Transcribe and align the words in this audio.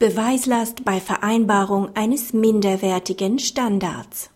Beweislast 0.00 0.82
bei 0.86 0.98
Vereinbarung 0.98 1.94
eines 1.94 2.32
minderwertigen 2.32 3.38
Standards. 3.38 4.30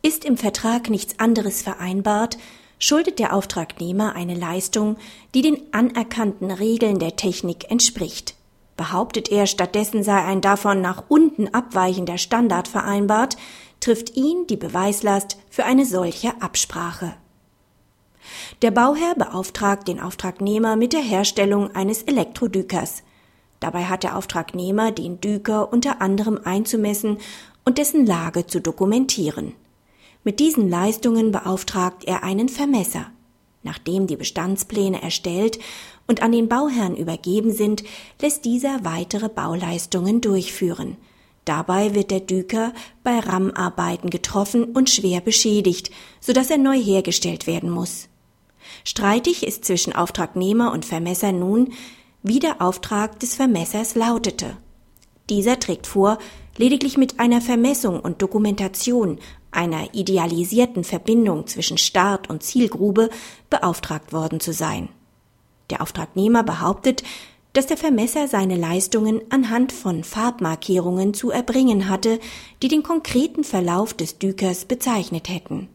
Ist 0.00 0.24
im 0.24 0.38
Vertrag 0.38 0.88
nichts 0.88 1.18
anderes 1.18 1.60
vereinbart, 1.60 2.38
schuldet 2.78 3.18
der 3.18 3.34
Auftragnehmer 3.34 4.14
eine 4.14 4.34
Leistung, 4.34 4.96
die 5.34 5.42
den 5.42 5.60
anerkannten 5.72 6.50
Regeln 6.50 6.98
der 6.98 7.16
Technik 7.16 7.70
entspricht. 7.70 8.34
Behauptet 8.78 9.30
er, 9.30 9.46
stattdessen 9.46 10.02
sei 10.02 10.24
ein 10.24 10.40
davon 10.40 10.80
nach 10.80 11.04
unten 11.08 11.48
abweichender 11.48 12.16
Standard 12.16 12.66
vereinbart, 12.66 13.36
trifft 13.80 14.16
ihn 14.16 14.46
die 14.46 14.56
Beweislast 14.56 15.36
für 15.50 15.66
eine 15.66 15.84
solche 15.84 16.40
Absprache. 16.40 17.12
Der 18.62 18.70
Bauherr 18.70 19.16
beauftragt 19.16 19.86
den 19.86 20.00
Auftragnehmer 20.00 20.76
mit 20.76 20.94
der 20.94 21.02
Herstellung 21.02 21.74
eines 21.74 22.04
Elektrodükers. 22.04 23.02
Dabei 23.60 23.84
hat 23.84 24.02
der 24.02 24.16
Auftragnehmer 24.16 24.90
den 24.90 25.20
Düker 25.20 25.72
unter 25.72 26.00
anderem 26.00 26.40
einzumessen 26.42 27.18
und 27.64 27.78
dessen 27.78 28.06
Lage 28.06 28.46
zu 28.46 28.60
dokumentieren. 28.60 29.52
Mit 30.24 30.40
diesen 30.40 30.68
Leistungen 30.68 31.30
beauftragt 31.30 32.04
er 32.04 32.24
einen 32.24 32.48
Vermesser. 32.48 33.06
Nachdem 33.62 34.06
die 34.06 34.16
Bestandspläne 34.16 35.02
erstellt 35.02 35.58
und 36.06 36.22
an 36.22 36.32
den 36.32 36.48
Bauherrn 36.48 36.96
übergeben 36.96 37.52
sind, 37.52 37.84
lässt 38.20 38.44
dieser 38.46 38.84
weitere 38.84 39.28
Bauleistungen 39.28 40.20
durchführen. 40.22 40.96
Dabei 41.44 41.94
wird 41.94 42.10
der 42.10 42.20
Düker 42.20 42.72
bei 43.02 43.18
Rammarbeiten 43.18 44.08
getroffen 44.10 44.64
und 44.64 44.88
schwer 44.88 45.20
beschädigt, 45.20 45.90
sodass 46.20 46.50
er 46.50 46.58
neu 46.58 46.78
hergestellt 46.78 47.46
werden 47.46 47.70
muss. 47.70 48.08
Streitig 48.84 49.46
ist 49.46 49.64
zwischen 49.64 49.94
Auftragnehmer 49.94 50.72
und 50.72 50.84
Vermesser 50.84 51.32
nun, 51.32 51.72
wie 52.22 52.38
der 52.38 52.60
Auftrag 52.60 53.18
des 53.20 53.34
Vermessers 53.34 53.94
lautete. 53.94 54.56
Dieser 55.28 55.58
trägt 55.58 55.86
vor, 55.86 56.18
lediglich 56.56 56.96
mit 56.96 57.20
einer 57.20 57.40
Vermessung 57.40 58.00
und 58.00 58.20
Dokumentation 58.20 59.18
einer 59.50 59.94
idealisierten 59.94 60.84
Verbindung 60.84 61.46
zwischen 61.46 61.78
Start 61.78 62.28
und 62.30 62.42
Zielgrube 62.42 63.10
beauftragt 63.48 64.12
worden 64.12 64.40
zu 64.40 64.52
sein. 64.52 64.88
Der 65.70 65.82
Auftragnehmer 65.82 66.42
behauptet, 66.42 67.02
dass 67.52 67.66
der 67.66 67.76
Vermesser 67.76 68.28
seine 68.28 68.56
Leistungen 68.56 69.22
anhand 69.30 69.72
von 69.72 70.04
Farbmarkierungen 70.04 71.14
zu 71.14 71.30
erbringen 71.30 71.88
hatte, 71.88 72.20
die 72.62 72.68
den 72.68 72.82
konkreten 72.82 73.42
Verlauf 73.42 73.92
des 73.94 74.18
Dükers 74.18 74.66
bezeichnet 74.66 75.28
hätten. 75.28 75.68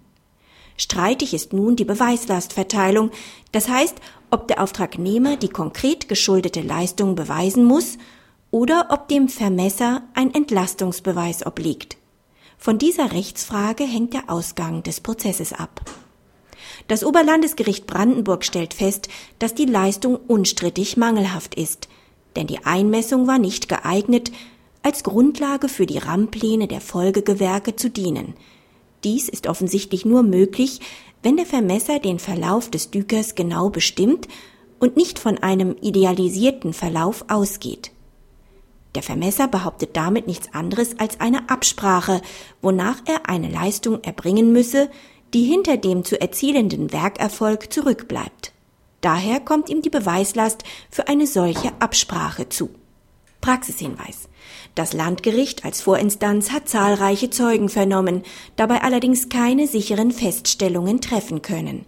Streitig 0.77 1.33
ist 1.33 1.53
nun 1.53 1.75
die 1.75 1.85
Beweislastverteilung, 1.85 3.11
das 3.51 3.69
heißt, 3.69 3.95
ob 4.29 4.47
der 4.47 4.61
Auftragnehmer 4.61 5.37
die 5.37 5.49
konkret 5.49 6.09
geschuldete 6.09 6.61
Leistung 6.61 7.15
beweisen 7.15 7.63
muss 7.63 7.97
oder 8.51 8.87
ob 8.89 9.07
dem 9.07 9.29
Vermesser 9.29 10.03
ein 10.13 10.33
Entlastungsbeweis 10.33 11.45
obliegt. 11.45 11.97
Von 12.57 12.77
dieser 12.77 13.13
Rechtsfrage 13.13 13.85
hängt 13.85 14.13
der 14.13 14.29
Ausgang 14.29 14.83
des 14.83 14.99
Prozesses 14.99 15.53
ab. 15.53 15.81
Das 16.87 17.05
Oberlandesgericht 17.05 17.87
Brandenburg 17.87 18.43
stellt 18.43 18.73
fest, 18.73 19.07
dass 19.39 19.53
die 19.53 19.65
Leistung 19.65 20.17
unstrittig 20.27 20.97
mangelhaft 20.97 21.55
ist, 21.55 21.87
denn 22.35 22.47
die 22.47 22.65
Einmessung 22.65 23.27
war 23.27 23.39
nicht 23.39 23.69
geeignet, 23.69 24.31
als 24.83 25.03
Grundlage 25.03 25.69
für 25.69 25.85
die 25.85 25.97
Rammpläne 25.97 26.67
der 26.67 26.81
Folgegewerke 26.81 27.77
zu 27.77 27.89
dienen– 27.89 28.33
dies 29.05 29.29
ist 29.29 29.47
offensichtlich 29.47 30.03
nur 30.03 30.23
möglich, 30.23 30.81
wenn 31.23 31.37
der 31.37 31.45
Vermesser 31.45 31.99
den 31.99 32.19
Verlauf 32.19 32.69
des 32.69 32.91
Dükers 32.91 33.35
genau 33.35 33.69
bestimmt 33.69 34.27
und 34.79 34.97
nicht 34.97 35.19
von 35.19 35.37
einem 35.37 35.75
idealisierten 35.81 36.73
Verlauf 36.73 37.25
ausgeht. 37.29 37.91
Der 38.95 39.03
Vermesser 39.03 39.47
behauptet 39.47 39.95
damit 39.95 40.27
nichts 40.27 40.53
anderes 40.53 40.99
als 40.99 41.19
eine 41.19 41.49
Absprache, 41.49 42.21
wonach 42.61 43.01
er 43.05 43.29
eine 43.29 43.49
Leistung 43.49 44.03
erbringen 44.03 44.51
müsse, 44.51 44.89
die 45.33 45.43
hinter 45.43 45.77
dem 45.77 46.03
zu 46.03 46.19
erzielenden 46.19 46.93
Werkerfolg 46.93 47.71
zurückbleibt. 47.71 48.53
Daher 49.01 49.39
kommt 49.39 49.69
ihm 49.69 49.81
die 49.81 49.89
Beweislast 49.89 50.63
für 50.89 51.07
eine 51.07 51.27
solche 51.27 51.71
Absprache 51.79 52.49
zu. 52.49 52.69
Praxishinweis. 53.45 54.27
Das 54.73 54.91
Landgericht 54.93 55.65
als 55.65 55.79
Vorinstanz 55.79 56.51
hat 56.51 56.67
zahlreiche 56.67 57.29
Zeugen 57.29 57.69
vernommen, 57.69 58.23
dabei 58.55 58.81
allerdings 58.81 59.29
keine 59.29 59.67
sicheren 59.67 60.09
Feststellungen 60.09 60.99
treffen 60.99 61.43
können. 61.43 61.85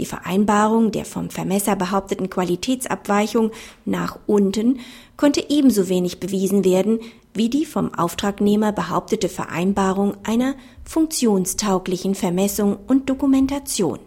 Die 0.00 0.04
Vereinbarung 0.04 0.90
der 0.90 1.04
vom 1.04 1.30
Vermesser 1.30 1.76
behaupteten 1.76 2.28
Qualitätsabweichung 2.28 3.52
nach 3.84 4.18
unten 4.26 4.80
konnte 5.16 5.48
ebenso 5.48 5.88
wenig 5.88 6.18
bewiesen 6.18 6.64
werden 6.64 6.98
wie 7.34 7.50
die 7.50 7.66
vom 7.66 7.94
Auftragnehmer 7.94 8.72
behauptete 8.72 9.28
Vereinbarung 9.28 10.16
einer 10.24 10.56
funktionstauglichen 10.84 12.16
Vermessung 12.16 12.78
und 12.88 13.08
Dokumentation. 13.08 14.00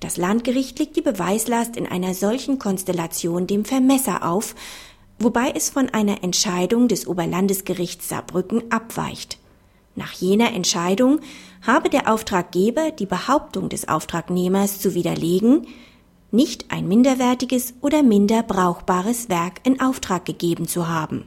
Das 0.00 0.16
Landgericht 0.16 0.78
legt 0.78 0.96
die 0.96 1.02
Beweislast 1.02 1.76
in 1.76 1.86
einer 1.86 2.14
solchen 2.14 2.58
Konstellation 2.58 3.46
dem 3.46 3.64
Vermesser 3.64 4.28
auf, 4.28 4.54
wobei 5.18 5.52
es 5.54 5.70
von 5.70 5.88
einer 5.90 6.22
Entscheidung 6.22 6.88
des 6.88 7.06
Oberlandesgerichts 7.06 8.08
Saarbrücken 8.08 8.70
abweicht. 8.70 9.38
Nach 9.96 10.12
jener 10.12 10.52
Entscheidung 10.52 11.20
habe 11.62 11.88
der 11.88 12.12
Auftraggeber 12.12 12.90
die 12.90 13.06
Behauptung 13.06 13.68
des 13.68 13.88
Auftragnehmers 13.88 14.80
zu 14.80 14.94
widerlegen, 14.94 15.66
nicht 16.32 16.72
ein 16.72 16.88
minderwertiges 16.88 17.74
oder 17.80 18.02
minder 18.02 18.42
brauchbares 18.42 19.28
Werk 19.28 19.60
in 19.62 19.80
Auftrag 19.80 20.24
gegeben 20.24 20.66
zu 20.66 20.88
haben. 20.88 21.24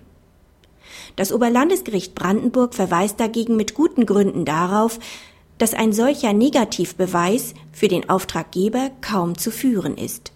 Das 1.16 1.32
Oberlandesgericht 1.32 2.14
Brandenburg 2.14 2.76
verweist 2.76 3.20
dagegen 3.20 3.56
mit 3.56 3.74
guten 3.74 4.06
Gründen 4.06 4.44
darauf, 4.44 5.00
dass 5.58 5.74
ein 5.74 5.94
solcher 5.94 6.34
Negativbeweis 6.34 7.54
für 7.72 7.88
den 7.88 8.10
Auftraggeber 8.10 8.92
kaum 9.02 9.38
zu 9.38 9.50
führen 9.50 9.98
ist. 9.98 10.34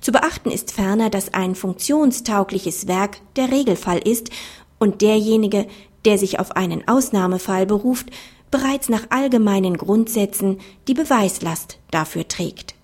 Zu 0.00 0.12
beachten 0.12 0.50
ist 0.50 0.72
ferner, 0.72 1.10
dass 1.10 1.34
ein 1.34 1.54
funktionstaugliches 1.54 2.86
Werk 2.88 3.18
der 3.36 3.50
Regelfall 3.50 3.98
ist 3.98 4.30
und 4.78 5.02
derjenige, 5.02 5.66
der 6.04 6.18
sich 6.18 6.38
auf 6.38 6.52
einen 6.56 6.86
Ausnahmefall 6.88 7.66
beruft, 7.66 8.10
bereits 8.50 8.88
nach 8.88 9.06
allgemeinen 9.10 9.76
Grundsätzen 9.76 10.58
die 10.88 10.94
Beweislast 10.94 11.78
dafür 11.90 12.26
trägt 12.26 12.74